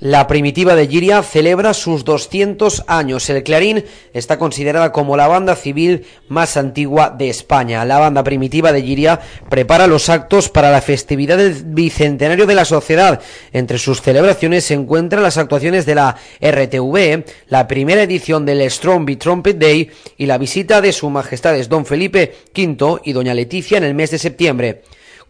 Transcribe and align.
La 0.00 0.26
primitiva 0.26 0.74
de 0.76 0.88
Giria 0.88 1.22
celebra 1.22 1.74
sus 1.74 2.04
200 2.04 2.84
años. 2.86 3.28
El 3.28 3.42
Clarín 3.42 3.84
está 4.14 4.38
considerada 4.38 4.92
como 4.92 5.14
la 5.14 5.28
banda 5.28 5.54
civil 5.56 6.06
más 6.26 6.56
antigua 6.56 7.10
de 7.10 7.28
España. 7.28 7.84
La 7.84 7.98
banda 7.98 8.24
primitiva 8.24 8.72
de 8.72 8.80
Giria 8.80 9.20
prepara 9.50 9.86
los 9.86 10.08
actos 10.08 10.48
para 10.48 10.70
la 10.70 10.80
festividad 10.80 11.36
del 11.36 11.64
bicentenario 11.66 12.46
de 12.46 12.54
la 12.54 12.64
sociedad. 12.64 13.20
Entre 13.52 13.76
sus 13.76 14.00
celebraciones 14.00 14.64
se 14.64 14.72
encuentran 14.72 15.22
las 15.22 15.36
actuaciones 15.36 15.84
de 15.84 15.94
la 15.94 16.16
RTV, 16.40 17.26
la 17.48 17.68
primera 17.68 18.02
edición 18.02 18.46
del 18.46 18.70
Strong 18.70 19.18
Trumpet 19.18 19.58
Day 19.58 19.90
y 20.16 20.24
la 20.24 20.38
visita 20.38 20.80
de 20.80 20.94
su 20.94 21.10
majestades 21.10 21.68
Don 21.68 21.84
Felipe 21.84 22.36
V 22.56 23.02
y 23.04 23.12
Doña 23.12 23.34
Leticia 23.34 23.76
en 23.76 23.84
el 23.84 23.94
mes 23.94 24.10
de 24.12 24.18
septiembre. 24.18 24.80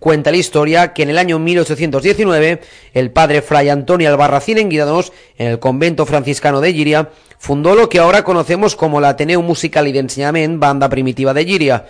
Cuenta 0.01 0.31
la 0.31 0.39
historia 0.39 0.95
que 0.95 1.03
en 1.03 1.11
el 1.11 1.19
año 1.19 1.39
1819 1.39 2.63
el 2.95 3.11
padre 3.11 3.43
Fray 3.43 3.69
Antonio 3.69 4.09
Albarracín 4.09 4.57
en 4.57 4.71
Guidanos, 4.71 5.13
en 5.37 5.49
el 5.49 5.59
convento 5.59 6.07
franciscano 6.07 6.63
de 6.63 6.73
Giria, 6.73 7.11
fundó 7.39 7.75
lo 7.75 7.91
que 7.91 7.99
ahora 7.99 8.25
conocemos 8.25 8.77
como 8.77 8.99
la 9.03 9.11
Ateneo 9.11 9.43
Musical 9.43 9.87
y 9.89 9.93
de 9.93 9.99
Enseñamiento 9.99 10.59
Banda 10.59 10.89
Primitiva 10.89 11.35
de 11.35 11.45
Giria. 11.45 11.85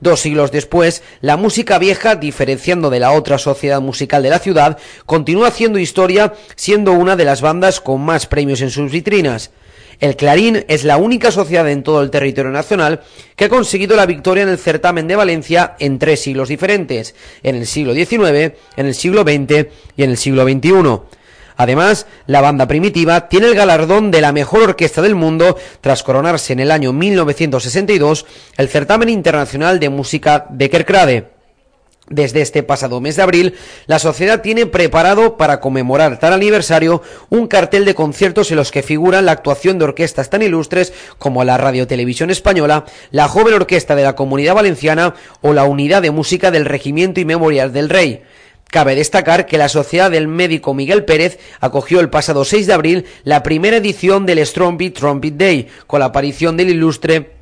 Dos 0.00 0.18
siglos 0.18 0.50
después, 0.50 1.04
la 1.20 1.36
música 1.36 1.78
vieja, 1.78 2.16
diferenciando 2.16 2.90
de 2.90 2.98
la 2.98 3.12
otra 3.12 3.38
sociedad 3.38 3.80
musical 3.80 4.24
de 4.24 4.30
la 4.30 4.40
ciudad, 4.40 4.76
continúa 5.06 5.46
haciendo 5.46 5.78
historia, 5.78 6.34
siendo 6.56 6.90
una 6.90 7.14
de 7.14 7.24
las 7.24 7.42
bandas 7.42 7.80
con 7.80 8.00
más 8.00 8.26
premios 8.26 8.60
en 8.60 8.70
sus 8.70 8.90
vitrinas. 8.90 9.52
El 10.02 10.16
Clarín 10.16 10.64
es 10.66 10.82
la 10.82 10.96
única 10.96 11.30
sociedad 11.30 11.70
en 11.70 11.84
todo 11.84 12.02
el 12.02 12.10
territorio 12.10 12.50
nacional 12.50 13.02
que 13.36 13.44
ha 13.44 13.48
conseguido 13.48 13.94
la 13.94 14.04
victoria 14.04 14.42
en 14.42 14.48
el 14.48 14.58
certamen 14.58 15.06
de 15.06 15.14
Valencia 15.14 15.76
en 15.78 16.00
tres 16.00 16.20
siglos 16.20 16.48
diferentes, 16.48 17.14
en 17.44 17.54
el 17.54 17.68
siglo 17.68 17.94
XIX, 17.94 18.52
en 18.76 18.86
el 18.86 18.96
siglo 18.96 19.22
XX 19.22 19.68
y 19.96 20.02
en 20.02 20.10
el 20.10 20.16
siglo 20.16 20.42
XXI. 20.42 21.02
Además, 21.56 22.08
la 22.26 22.40
banda 22.40 22.66
primitiva 22.66 23.28
tiene 23.28 23.46
el 23.46 23.54
galardón 23.54 24.10
de 24.10 24.20
la 24.20 24.32
mejor 24.32 24.70
orquesta 24.70 25.02
del 25.02 25.14
mundo 25.14 25.56
tras 25.80 26.02
coronarse 26.02 26.52
en 26.52 26.58
el 26.58 26.72
año 26.72 26.92
1962 26.92 28.26
el 28.56 28.68
certamen 28.68 29.08
internacional 29.08 29.78
de 29.78 29.88
música 29.88 30.46
de 30.50 30.68
Kerkrade. 30.68 31.31
Desde 32.08 32.42
este 32.42 32.64
pasado 32.64 33.00
mes 33.00 33.14
de 33.14 33.22
abril, 33.22 33.54
la 33.86 34.00
sociedad 34.00 34.42
tiene 34.42 34.66
preparado 34.66 35.36
para 35.36 35.60
conmemorar 35.60 36.18
tal 36.18 36.32
aniversario 36.32 37.00
un 37.30 37.46
cartel 37.46 37.84
de 37.84 37.94
conciertos 37.94 38.50
en 38.50 38.56
los 38.56 38.72
que 38.72 38.82
figuran 38.82 39.24
la 39.24 39.32
actuación 39.32 39.78
de 39.78 39.84
orquestas 39.84 40.28
tan 40.28 40.42
ilustres 40.42 40.92
como 41.18 41.44
la 41.44 41.58
Radio 41.58 41.86
Televisión 41.86 42.30
Española, 42.30 42.86
la 43.12 43.28
Joven 43.28 43.54
Orquesta 43.54 43.94
de 43.94 44.02
la 44.02 44.16
Comunidad 44.16 44.56
Valenciana 44.56 45.14
o 45.42 45.52
la 45.52 45.64
Unidad 45.64 46.02
de 46.02 46.10
Música 46.10 46.50
del 46.50 46.64
Regimiento 46.64 47.20
y 47.20 47.24
Memorial 47.24 47.72
del 47.72 47.88
Rey. 47.88 48.22
Cabe 48.68 48.96
destacar 48.96 49.46
que 49.46 49.58
la 49.58 49.68
Sociedad 49.68 50.10
del 50.10 50.26
Médico 50.26 50.74
Miguel 50.74 51.04
Pérez 51.04 51.38
acogió 51.60 52.00
el 52.00 52.10
pasado 52.10 52.44
6 52.44 52.66
de 52.66 52.72
abril 52.72 53.06
la 53.22 53.42
primera 53.42 53.76
edición 53.76 54.26
del 54.26 54.38
Beat 54.76 54.94
Trumpet 54.94 55.34
Day, 55.34 55.68
con 55.86 56.00
la 56.00 56.06
aparición 56.06 56.56
del 56.56 56.70
ilustre 56.70 57.32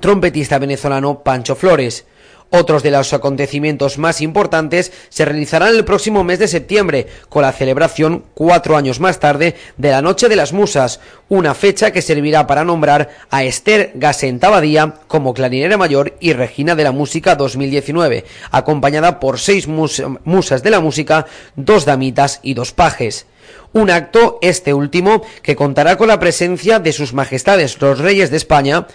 trompetista 0.00 0.58
venezolano 0.58 1.24
Pancho 1.24 1.56
Flores. 1.56 2.04
Otros 2.50 2.84
de 2.84 2.92
los 2.92 3.12
acontecimientos 3.12 3.98
más 3.98 4.20
importantes 4.20 4.92
se 5.08 5.24
realizarán 5.24 5.74
el 5.74 5.84
próximo 5.84 6.22
mes 6.22 6.38
de 6.38 6.46
septiembre, 6.46 7.08
con 7.28 7.42
la 7.42 7.52
celebración, 7.52 8.24
cuatro 8.34 8.76
años 8.76 9.00
más 9.00 9.18
tarde, 9.18 9.56
de 9.76 9.90
la 9.90 10.00
Noche 10.00 10.28
de 10.28 10.36
las 10.36 10.52
Musas, 10.52 11.00
una 11.28 11.54
fecha 11.54 11.90
que 11.90 12.02
servirá 12.02 12.46
para 12.46 12.64
nombrar 12.64 13.10
a 13.30 13.42
Esther 13.42 13.90
Gasentabadía 13.96 14.94
como 15.08 15.34
clarinera 15.34 15.76
mayor 15.76 16.16
y 16.20 16.34
Regina 16.34 16.76
de 16.76 16.84
la 16.84 16.92
Música 16.92 17.34
2019, 17.34 18.24
acompañada 18.52 19.18
por 19.18 19.40
seis 19.40 19.66
musas 19.66 20.62
de 20.62 20.70
la 20.70 20.80
música, 20.80 21.26
dos 21.56 21.84
damitas 21.84 22.38
y 22.42 22.54
dos 22.54 22.70
pajes. 22.70 23.26
Un 23.72 23.90
acto, 23.90 24.38
este 24.40 24.72
último, 24.72 25.22
que 25.42 25.56
contará 25.56 25.96
con 25.96 26.08
la 26.08 26.18
presencia 26.18 26.78
de 26.78 26.92
sus 26.92 27.12
majestades 27.12 27.80
los 27.80 27.98
reyes 27.98 28.30
de 28.30 28.38
España, 28.38 28.86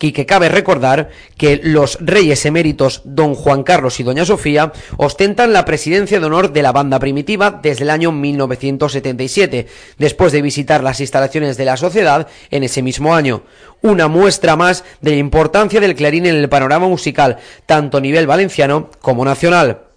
y 0.00 0.12
que 0.12 0.24
cabe 0.26 0.48
recordar 0.48 1.10
que 1.36 1.60
los 1.62 1.98
reyes 2.00 2.46
eméritos 2.46 3.02
don 3.04 3.34
Juan 3.34 3.62
Carlos 3.62 4.00
y 4.00 4.02
doña 4.02 4.24
Sofía 4.24 4.72
ostentan 4.96 5.52
la 5.52 5.64
presidencia 5.64 6.18
de 6.18 6.26
honor 6.26 6.52
de 6.52 6.62
la 6.62 6.72
banda 6.72 6.98
primitiva 6.98 7.60
desde 7.62 7.84
el 7.84 7.90
año 7.90 8.12
1977, 8.12 9.66
después 9.98 10.32
de 10.32 10.42
visitar 10.42 10.82
las 10.82 11.00
instalaciones 11.00 11.56
de 11.56 11.64
la 11.66 11.76
sociedad 11.76 12.28
en 12.50 12.62
ese 12.62 12.82
mismo 12.82 13.14
año. 13.14 13.42
Una 13.82 14.08
muestra 14.08 14.56
más 14.56 14.84
de 15.00 15.10
la 15.10 15.16
importancia 15.16 15.80
del 15.80 15.94
clarín 15.94 16.26
en 16.26 16.36
el 16.36 16.48
panorama 16.48 16.88
musical, 16.88 17.38
tanto 17.66 17.98
a 17.98 18.00
nivel 18.00 18.26
valenciano 18.26 18.90
como 19.00 19.24
nacional. 19.24 19.89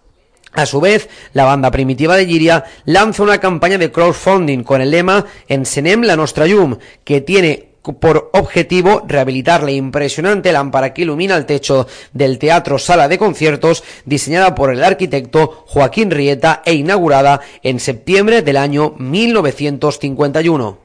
A 0.55 0.65
su 0.65 0.79
vez, 0.79 1.09
la 1.33 1.45
banda 1.45 1.71
primitiva 1.71 2.15
de 2.15 2.27
Giria 2.27 2.63
lanza 2.85 3.23
una 3.23 3.39
campaña 3.39 3.77
de 3.77 3.91
crowdfunding 3.91 4.63
con 4.63 4.81
el 4.81 4.91
lema 4.91 5.25
Ensenem 5.47 6.03
la 6.03 6.15
nostra 6.15 6.45
llum, 6.45 6.77
que 7.03 7.21
tiene 7.21 7.73
por 7.99 8.29
objetivo 8.33 9.03
rehabilitar 9.07 9.63
la 9.63 9.71
impresionante 9.71 10.51
lámpara 10.53 10.93
que 10.93 11.01
ilumina 11.01 11.35
el 11.35 11.45
techo 11.45 11.87
del 12.13 12.39
Teatro 12.39 12.77
Sala 12.77 13.07
de 13.07 13.17
Conciertos, 13.17 13.83
diseñada 14.05 14.55
por 14.55 14.71
el 14.71 14.83
arquitecto 14.83 15.65
Joaquín 15.67 16.11
Rieta 16.11 16.61
e 16.65 16.75
inaugurada 16.75 17.41
en 17.61 17.79
septiembre 17.79 18.41
del 18.41 18.57
año 18.57 18.93
1951. 18.97 20.82